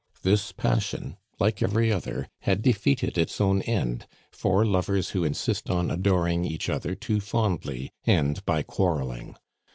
[0.23, 5.91] This passion, like every other, had defeated its own end, for lovers who insist on
[5.91, 9.35] adoring each other too fondly end by quarreling.